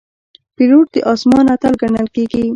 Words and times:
پیلوټ 0.55 0.85
د 0.93 0.95
آسمان 1.13 1.45
اتل 1.55 1.73
ګڼل 1.81 2.07
کېږي. 2.15 2.43